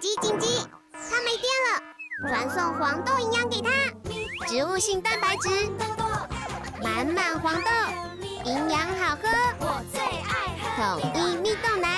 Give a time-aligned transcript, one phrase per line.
[0.00, 0.46] 紧急紧急！
[0.92, 1.82] 它没电了，
[2.28, 3.68] 传送黄豆营养给它，
[4.46, 5.48] 植物性蛋白质，
[6.80, 7.70] 满满黄豆，
[8.44, 11.97] 营养好喝，我最爱喝统一蜜豆奶，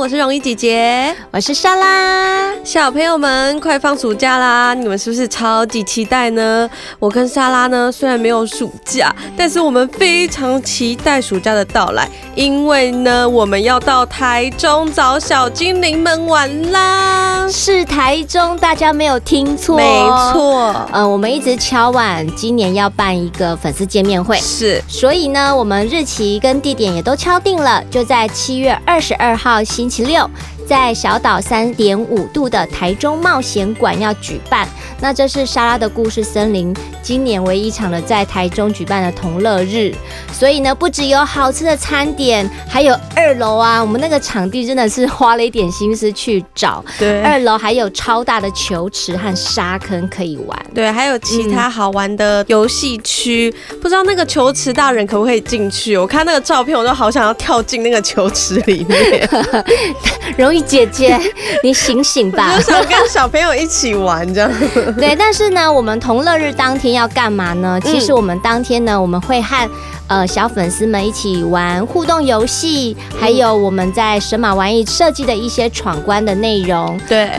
[0.00, 2.54] 我是容易姐姐，我是莎拉。
[2.64, 4.72] 小朋友们，快放暑假啦！
[4.72, 6.68] 你们是不是超级期待呢？
[6.98, 17.46] 我跟莎拉呢，虽然没有暑假，但是我们非常期待暑假的到来，因为呢，我们要到台中找小精灵们玩啦！
[17.50, 19.84] 是台中，大家没有听错，没
[20.32, 20.74] 错。
[20.92, 24.82] 呃，我们一直敲碗，今年要办一个粉丝见面会，是。
[24.88, 30.30] 所以呢，我们日期跟地点也都敲定了，就在七月二十二号星星期六。
[30.70, 34.68] 在小岛三点五度的台中冒险馆要举办，
[35.00, 39.92] 那这是莎拉的故事森林今年唯一一场的在台中举办的同乐日，
[40.32, 46.84] 所以呢，不只有好吃的餐点，还有二楼啊，我们那个场地真的是花了一点心思去找。
[47.00, 50.66] 对，二楼还有超大的球池和沙坑可以玩。
[50.72, 55.96] 对，还有其他好玩的游戏区，不知道那个球池大人可不可以进去？
[55.96, 59.28] 我看那个照片，我都好想要跳进那个球池里面，
[60.38, 60.59] 容易。
[60.60, 61.18] 姐姐，
[61.62, 62.52] 你醒醒吧！
[62.56, 64.50] 我就想跟小朋友一起玩这样。
[64.98, 67.80] 对，但是呢，我们同乐日当天要干嘛呢？
[67.84, 69.70] 其实我们当天呢，我们会和
[70.08, 76.98] 呃小粉丝们一起玩互动游戏，还有我们在神马玩意设计的一些闯关的内容。
[77.08, 77.30] 对，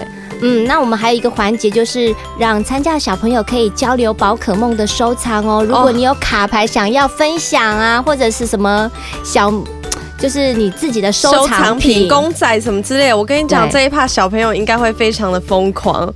[0.41, 5.63] 嗯，那我们还有一个环节，就是让参加的小朋友可以交流宝可梦的收藏哦。
[5.67, 8.89] 如果你有卡牌想要分享啊，或者是什么
[9.23, 9.51] 小。
[10.21, 16.13] 就是你自己的收藏品、公仔什么之类的，我跟你讲，这一趴小朋友应该会非常的疯狂。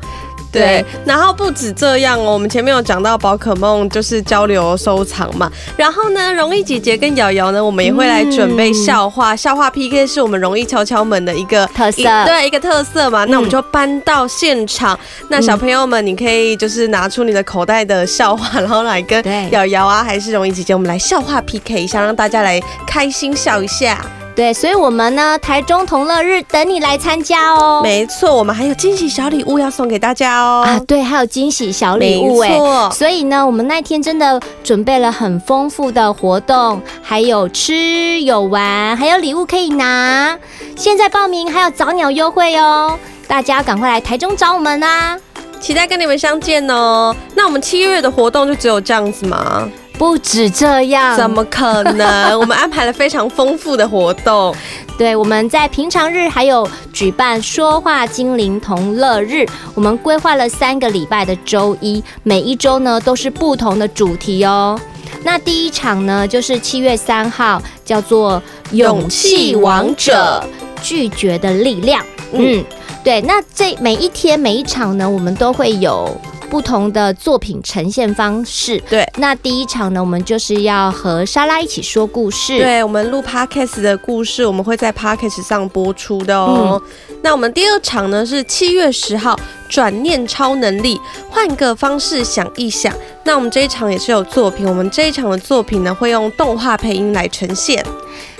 [0.59, 23.99] 对，然后不止这样哦，我们前面有讲到宝可梦就是交流收藏嘛，然后呢，容易姐姐跟瑶瑶呢，我们也会来准备笑话，嗯、笑话 PK 是我们容易敲敲门的一个特色，对，一个特色嘛，那我们就搬到现场，嗯、那小朋友们，你可以就是拿出你的口袋的笑话，然后来跟瑶瑶啊，还是容易姐姐，我们来笑话 PK 一下，让大家来开心笑一下。
[24.35, 27.79] 对，所以我们呢，台中同乐日等你来参加哦。
[27.81, 30.63] 没错，我们还有惊喜小礼物要送给大家哦。
[30.67, 32.49] 啊，对，还有惊喜小礼物哎。
[32.49, 32.91] 没错。
[32.91, 40.37] 所以呢，我们那天真的准备了很丰富的活动，还有吃有玩，还有礼物可以拿。
[40.75, 45.17] 现在报名还有早鸟优惠哦，大家赶快来台中找我们啦！
[45.61, 47.15] 期待跟你们相见哦。
[47.33, 49.67] 那我们七月的活动就只有这样子吗？
[49.97, 52.37] 不止这样，怎么可能？
[52.39, 54.53] 我们安排了非常丰富的活动。
[54.97, 59.45] 对，我们在平常日还有举办说话精灵同乐日。
[59.73, 64.79] 我们规划了三个礼拜的周一，每一周呢都是不同的主题哦。
[65.23, 68.41] 那第一场呢就是七月三号，叫做
[68.71, 70.43] “勇气王者，
[70.81, 72.05] 拒绝的力量”。
[72.31, 72.63] 嗯，
[73.03, 73.21] 对。
[73.21, 76.09] 那这每一天每一场呢，我们都会有。
[76.49, 79.05] 不同的作品呈现方式，对。
[79.17, 82.57] 那第一场呢，我们就是要和莎拉一起说故事。
[82.57, 86.81] 对，我们录 Podcast 的故事，我们会在 Podcast 上播出的哦。
[87.09, 92.93] 嗯、那我们第二场呢是七月十号，转念超能力，换个方式想一想。
[93.23, 97.83] 那我们这一场也是有作品，我们这一场的作品呢会用动画配音来呈现。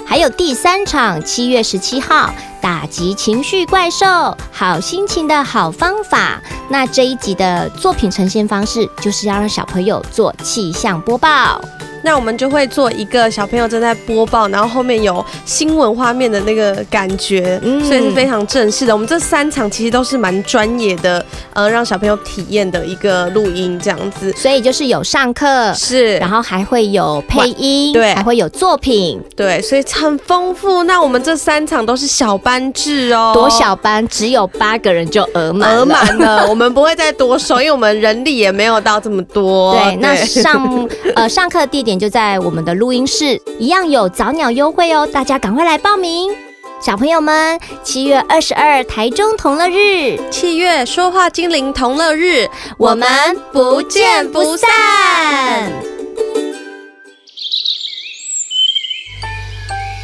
[0.08, 2.32] 还有第三场，七月十七号，
[2.66, 6.42] 打击情绪怪兽，好心情的好方法。
[6.68, 11.62] 那这一集的作品呈现方式，就是要让小朋友做气象播报。
[12.06, 18.94] 那我们就会做一个小朋友正在播报，然后后面有新闻画面的那个感觉，嗯，所以是非常正式的。
[18.94, 24.32] 我们这三场其实都是蛮专业的，呃，让小朋友体验的一个录音这样子。
[24.34, 30.84] 所以就是有上课，是，然后还会有配音，对，还会有作品，对，所以很丰富。
[30.84, 36.46] 那我们这三场都是小班制哦，多小班，只有八个人就额满，额满了。
[36.48, 39.74] 我们不会再多收，因为我们人力也没有到这么多。
[39.74, 41.95] 对，对那上呃上课地点。
[41.98, 46.34] 就在我们的录音室，一样有早鸟优惠哦，大家赶快来报名！
[46.82, 52.48] 小朋友们，七月二十二台中同乐日，七月说话精灵同乐日，
[52.78, 53.08] 我们
[53.52, 54.70] 不见不散。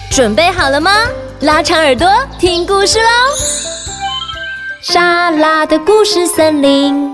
[0.10, 0.92] 准备好了吗？
[1.42, 2.08] 拉长耳朵
[2.40, 3.10] 听故事喽！
[4.82, 7.14] 莎拉的故事森林。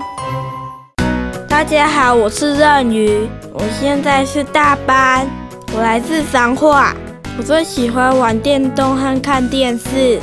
[1.68, 5.28] 大家好，我是任瑜，我现在是大班，
[5.74, 6.96] 我来自彰化，
[7.36, 10.18] 我最喜欢玩电动和看电视。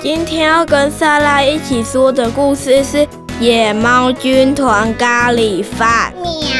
[0.00, 2.98] 今天要跟莎拉一起说的故事是
[3.40, 6.14] 《野猫军团咖喱饭》。
[6.22, 6.56] 喵。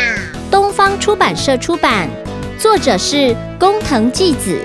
[0.51, 2.11] 东方出版社出版，
[2.59, 4.59] 作者是工藤纪子。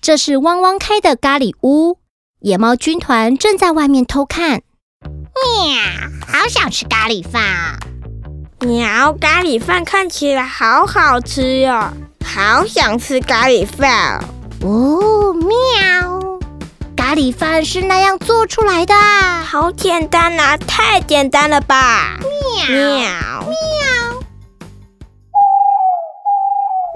[0.00, 1.98] 这是汪汪开的咖喱屋，
[2.38, 4.62] 野猫军团正在外面偷看。
[5.42, 7.78] 喵，好想吃咖喱饭。
[8.60, 11.92] 喵，咖喱饭看起来好好吃哟，
[12.24, 14.22] 好想吃咖喱饭。
[14.62, 16.38] 哦，喵，
[16.96, 18.94] 咖喱饭是那样做出来的？
[18.94, 22.18] 好简单啊，太简单了吧？
[22.68, 23.50] 喵喵。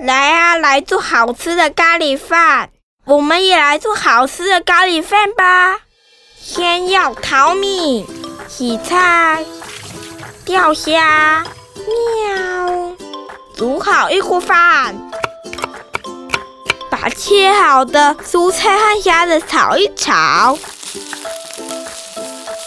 [0.05, 2.69] 来啊，来做好吃的咖喱饭！
[3.07, 5.79] 我们也来做好吃的咖喱饭吧。
[6.39, 8.05] 先要淘米、
[8.49, 9.45] 洗菜、
[10.45, 11.43] 钓虾，
[11.75, 12.93] 喵，
[13.57, 14.95] 煮好一锅饭，
[16.91, 20.57] 把切好的蔬菜和虾子炒一炒，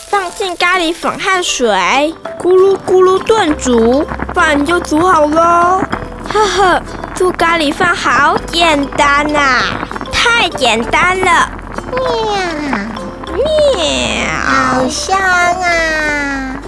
[0.10, 5.82] 放进咖喱粉和水，咕噜咕噜炖煮，饭就煮好喽。
[6.32, 6.82] 呵呵。
[7.16, 9.64] 做咖喱饭好简单呐、
[10.12, 11.50] 太简单了！
[11.92, 13.44] 喵喵，
[14.46, 16.62] 好香啊！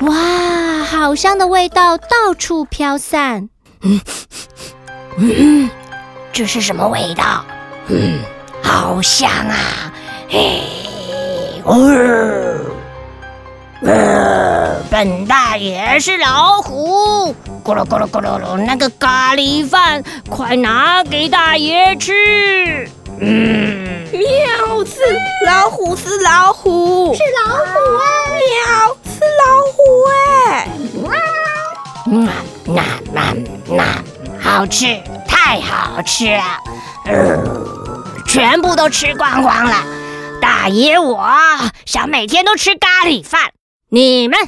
[0.00, 3.48] 哇，好香的味道到处飘散。
[3.82, 4.00] 嗯
[5.18, 5.70] 嗯，
[6.32, 7.44] 这是什么味道？
[7.88, 8.20] 嗯，
[8.62, 9.92] 好香啊！
[10.28, 10.62] 嘿，
[11.64, 11.76] 哦。
[13.82, 17.34] 呃，本大爷是老虎，
[17.64, 22.86] 咕噜咕噜咕噜噜，那个咖喱饭快拿给大爷吃。
[23.18, 25.00] 嗯，喵，是
[25.46, 27.60] 老虎，是老虎，是老虎
[27.96, 28.04] 啊！
[28.40, 29.80] 喵，是老虎
[30.10, 30.68] 哎！
[32.06, 32.28] 嗯，
[32.66, 33.34] 那那
[33.68, 34.02] 那
[34.40, 36.42] 好吃，太好吃了，
[37.06, 37.38] 呃，
[38.26, 39.84] 全部都吃光光了。
[40.40, 41.24] 大爷，我
[41.86, 43.52] 想每天都吃咖喱饭。
[43.90, 44.38] 你们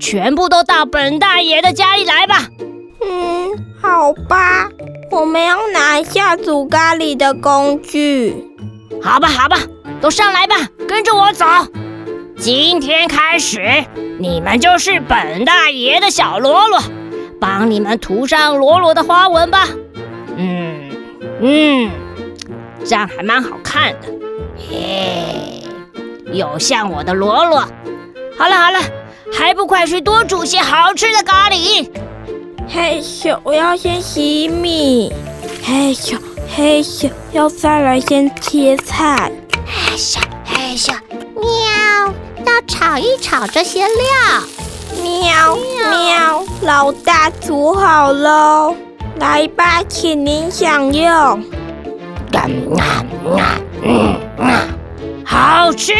[0.00, 2.46] 全部都到本大爷的家里来吧。
[3.00, 3.50] 嗯，
[3.80, 4.68] 好吧，
[5.10, 8.53] 我们要拿下煮咖喱的工具。
[9.04, 9.58] 好吧，好吧，
[10.00, 10.56] 都上来吧，
[10.88, 11.44] 跟着我走。
[12.38, 13.60] 今天开始，
[14.18, 16.82] 你们就是本大爷的小喽啰，
[17.38, 19.68] 帮你们涂上喽啰的花纹吧。
[20.38, 20.90] 嗯
[21.42, 21.90] 嗯，
[22.86, 24.08] 这样还蛮好看的。
[24.56, 25.62] 嘿，
[26.32, 27.58] 有像我的喽啰。
[28.38, 28.78] 好了好了，
[29.38, 31.90] 还不快去多煮些好吃的咖喱！
[32.66, 35.12] 嘿咻，我要先洗米。
[35.62, 36.18] 嘿咻
[36.56, 39.28] 嘿咻，要再来先切菜。
[39.66, 40.92] 嘿咻嘿咻，
[41.34, 42.14] 喵，
[42.46, 44.40] 要炒一炒这些料。
[45.02, 45.56] 喵
[45.90, 48.76] 喵，老大煮好喽，
[49.16, 51.12] 来吧，请您享用。
[52.32, 52.46] 啊
[53.36, 54.62] 啊嗯啊，
[55.26, 55.92] 好吃，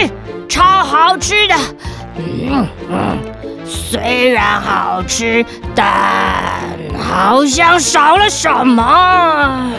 [0.49, 1.55] 超好吃的。
[2.17, 3.19] 嗯嗯，
[3.67, 6.61] 虽然好吃，但
[6.97, 9.73] 好像少了什么。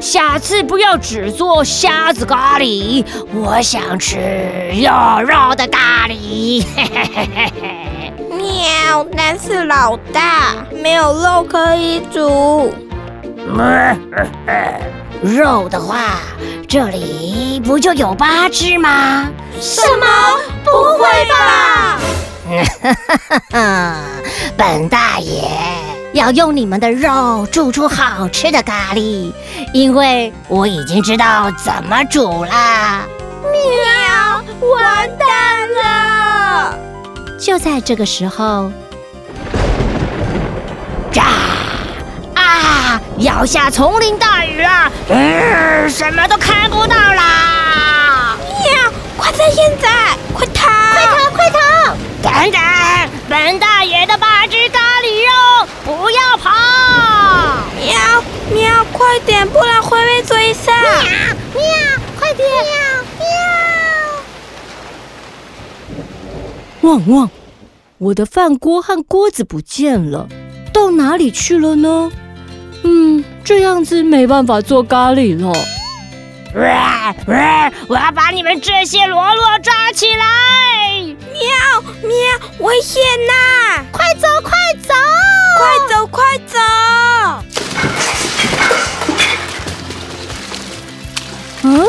[0.00, 3.04] 下次不要只做虾子咖喱，
[3.34, 4.16] 我想吃
[4.74, 4.90] 有
[5.22, 6.64] 肉的咖喱。
[6.76, 8.12] 嘿嘿嘿嘿嘿。
[8.30, 12.72] 喵，但是老大没有肉可以煮。
[15.20, 16.20] 肉的话，
[16.68, 19.28] 这里不就有八只吗？
[19.60, 20.06] 什么？
[20.64, 20.70] 不
[21.02, 21.98] 会吧！
[24.56, 25.50] 本大爷
[26.12, 29.32] 要用你们的肉煮出好吃的咖喱，
[29.72, 33.02] 因为我已经知道怎么煮啦。
[33.52, 34.68] 喵！
[34.68, 36.78] 完蛋了！
[37.38, 38.70] 就在这个时候，
[41.12, 41.24] 炸！
[42.34, 43.00] 啊！
[43.18, 48.36] 要下丛林大雨了，嗯，什么都看不到啦！
[48.64, 48.92] 喵！
[49.16, 50.66] 快趁现在，快逃！
[50.94, 51.30] 快逃！
[51.30, 51.58] 快逃！
[52.20, 52.60] 等等，
[53.28, 55.30] 本大爷的八只咖喱肉，
[55.84, 56.50] 不要跑！
[57.80, 60.74] 喵喵，快点，不然会被追上！
[60.74, 60.90] 喵
[61.54, 61.62] 喵，
[62.18, 62.46] 快点！
[63.20, 63.26] 喵喵！
[66.88, 67.28] 汪汪！
[67.98, 70.26] 我的饭锅和锅子不见了，
[70.72, 72.10] 到哪里去了呢？
[72.82, 75.52] 嗯，这样子没办法做咖喱了。
[76.54, 77.70] 哇哇！
[77.88, 81.02] 我要把你们这些罗罗抓起来！
[81.02, 83.84] 喵喵，危险呐！
[83.92, 84.94] 快走快走！
[85.58, 86.58] 快走快走！
[91.64, 91.84] 嗯，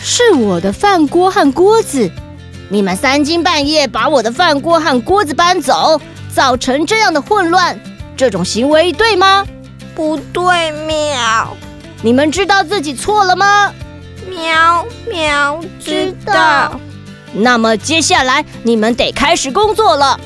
[0.00, 2.08] 是我的饭锅和锅子，
[2.70, 6.00] 你们三更半夜把我的饭锅和锅子搬走，
[6.34, 7.78] 造成这样的混乱，
[8.16, 9.46] 这种行为对吗？
[9.94, 11.56] 不对，喵！
[12.02, 13.72] 你们知道自己错了吗？
[14.28, 16.78] 喵喵，知道。
[17.32, 20.20] 那么接下来你们得开始工作了。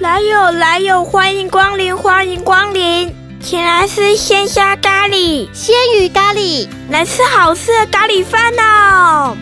[0.00, 9.36] 来哟来哟，欢迎光临欢迎光临，请来吃鲜虾咖喱、鲜鱼咖喱，来吃好吃的咖喱饭哦！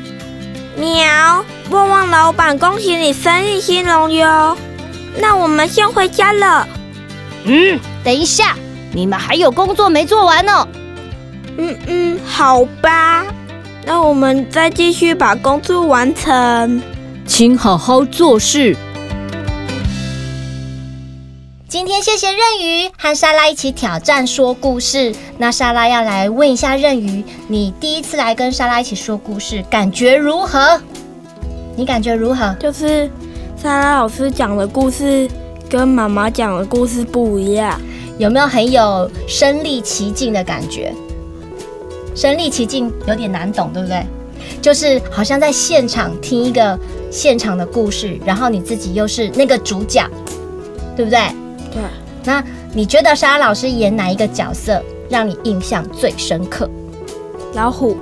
[0.77, 4.57] 喵，旺旺老板，恭喜你生意兴隆哟！
[5.19, 6.69] 那我们先回家了。
[7.45, 8.55] 嗯，等一下，
[8.93, 10.69] 你们还有工作没做完呢。
[11.57, 13.25] 嗯嗯，好吧，
[13.85, 16.83] 那我们再继续把工作完成，
[17.27, 18.77] 请好好做事。
[21.67, 25.15] 今天谢谢任鱼和莎拉一起挑战说故事。
[25.39, 30.81] 那莎拉要来问一下任鱼，你第一次来跟莎拉一起说故事，感觉如何？
[31.77, 32.55] 你感觉如何？
[32.59, 33.11] 就是
[33.57, 35.29] 莎拉老师讲的故事
[35.69, 37.81] 跟妈妈讲的故事不一样，
[38.19, 40.93] 有没有很有身临其境的感觉？
[42.15, 44.07] 身临其境有点难懂，对不对？
[44.63, 46.79] 就是好像在现场听一个
[47.11, 50.09] 现场的故事，然后你自己又是那个主角，
[50.95, 51.19] 对不对？
[51.73, 51.83] 对，
[52.25, 56.71] 那你觉得莎拉老师演哪一个角色让你印象最深刻？
[57.55, 57.97] 老虎，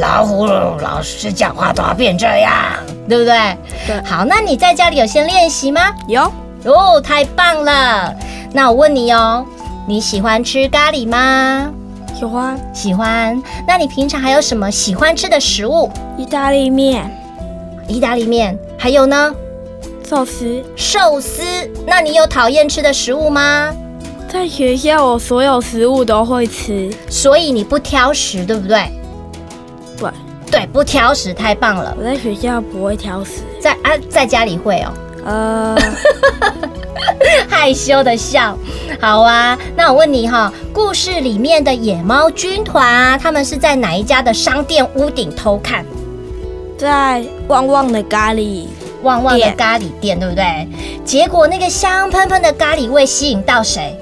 [0.00, 2.54] 老虎老师讲话都要变这样，
[3.08, 3.56] 对不对？
[3.86, 4.02] 对。
[4.02, 5.92] 好，那你在家里有先练习吗？
[6.08, 6.22] 有。
[6.64, 8.14] 哦，太棒了！
[8.52, 9.44] 那我问你哦，
[9.86, 11.70] 你喜欢吃咖喱吗？
[12.18, 12.58] 喜欢。
[12.74, 13.40] 喜欢。
[13.66, 15.90] 那你平常还有什么喜欢吃的食物？
[16.16, 17.10] 意大利面。
[17.86, 18.58] 意大利面。
[18.78, 19.34] 还有呢？
[20.08, 21.42] 寿司，寿司。
[21.86, 23.70] 那你有讨厌吃的食物吗？
[24.28, 28.90] 在学校，我所有食物都会吃，所以你不挑食，对不对？
[30.00, 31.94] 对，对，不挑食，太棒了。
[31.98, 34.92] 我在学校不会挑食，在啊，在家里会哦。
[35.24, 35.76] 呃，
[37.48, 38.56] 害羞的笑。
[39.00, 45.84] 好啊，那我问你哈，故事里面的野猫军团啊，他们是在哪一家的商店屋顶偷看？
[46.78, 48.66] 在旺旺的咖喱。
[49.02, 50.68] 旺旺的咖喱店，对不对？
[51.06, 53.98] 结果那个香喷喷的咖喱味吸引到谁？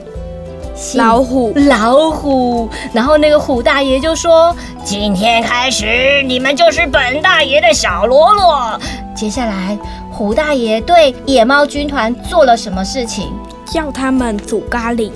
[0.95, 2.69] 老虎，老虎。
[2.93, 4.55] 然后那个虎大爷就说
[4.85, 8.81] ：“今天开始，你们就是本大爷的小喽啰。”
[9.15, 9.77] 接下来，
[10.11, 13.33] 虎大爷对野猫军团做了什么事情？
[13.67, 15.11] 叫他们煮咖喱。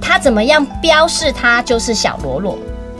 [0.00, 2.58] 他怎么样标示他就是小喽啰？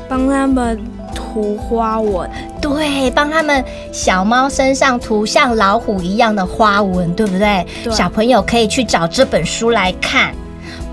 [0.08, 0.78] 帮他们。
[1.14, 2.28] 涂花纹，
[2.60, 7.66] 对，帮他们小猫身上涂像老虎一样的花纹，对不对？
[7.82, 7.90] 对。
[7.90, 10.34] 小朋友可以去找这本书来看。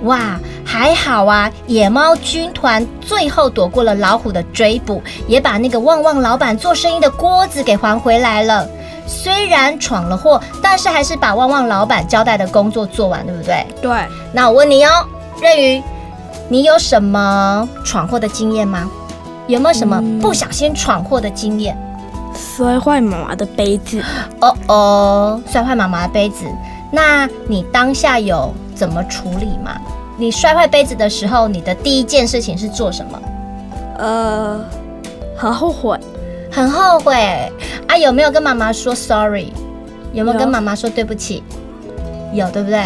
[0.03, 1.51] 哇，还好啊！
[1.67, 8.67] 野猫军团最后躲过了老虎的追捕，也把那个旺旺老板做生意的锅子给还回来了。
[9.05, 13.65] 虽然闯了祸，但是还是把旺旺老板交代的工作做完，对不对？
[13.81, 13.91] 对。
[14.31, 15.05] 那我问你哦，
[15.41, 15.81] 任宇，
[16.47, 18.89] 你有什么闯祸的经验吗？
[19.47, 21.75] 有没有什么不小心闯祸的经验？
[22.35, 24.01] 摔坏妈妈的杯子。
[24.39, 26.45] 哦哦，摔坏妈妈的杯子。
[26.91, 29.77] 那你当下有怎么处理吗？
[30.17, 33.21] 你摔坏杯子的时候，你的第一件事情是做什么？
[33.97, 34.63] 呃，
[35.35, 35.99] 很后悔，
[36.49, 37.13] 很后悔
[37.87, 37.97] 啊！
[37.97, 39.51] 有没有跟妈妈说 sorry？
[40.13, 41.43] 有没有跟妈妈说对不起？
[42.31, 42.81] 有，有对不对？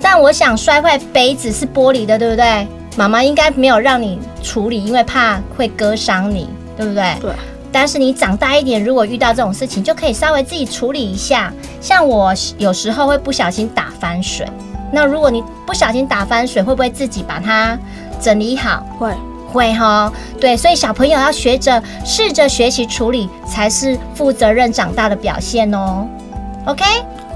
[0.00, 2.66] 但我想摔坏杯子是玻璃的，对不对？
[2.96, 7.14] 妈妈应该没有让你处理，因为怕会割伤你，对不对？
[7.20, 7.30] 对。
[7.70, 11.52] 但是你长大一点，如果遇到这种事情，就可以稍微自己处理一下。
[11.80, 14.48] 像我有时候会不小心打翻水，
[14.92, 17.78] 那如果你不小心打翻水，会不会自己把它
[18.20, 18.84] 整理好？
[18.98, 19.12] 会，
[19.52, 20.12] 会哈。
[20.40, 26.06] 对，所以小朋友要学着试着学习处理，才是负责任长大的表现哦。
[26.66, 26.84] OK。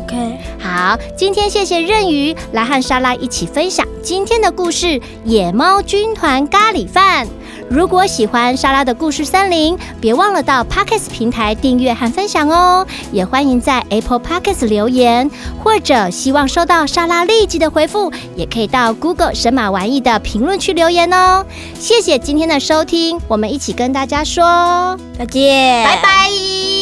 [0.04, 4.86] OK，好，今天谢谢任鱼来和莎拉一起分享今天的故事
[5.24, 7.26] 《野猫军团咖喱饭》。
[7.72, 12.86] 如果喜欢莎拉的故事森林，别忘了到 Podcast 平台订阅和分享哦。
[13.10, 15.30] 也欢迎在 Apple Podcast 留言，
[15.64, 21.46] 或者希望收到莎拉立即的回复，也可以到 Google 神马玩意的评论区留言哦。
[21.78, 26.81] 谢谢今天的收听，我们一起跟大家说再见，拜拜。